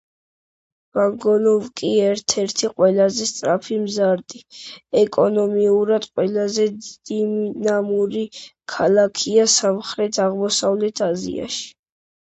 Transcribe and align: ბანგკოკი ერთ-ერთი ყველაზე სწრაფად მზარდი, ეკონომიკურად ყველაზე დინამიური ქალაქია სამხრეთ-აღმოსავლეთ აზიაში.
ბანგკოკი 0.97 1.89
ერთ-ერთი 2.05 2.69
ყველაზე 2.79 3.27
სწრაფად 3.33 3.83
მზარდი, 3.83 4.41
ეკონომიკურად 5.03 6.09
ყველაზე 6.15 6.67
დინამიური 7.11 8.25
ქალაქია 8.77 9.49
სამხრეთ-აღმოსავლეთ 9.61 11.05
აზიაში. 11.15 11.73